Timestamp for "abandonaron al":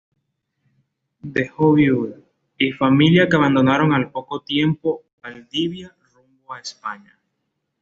3.35-4.09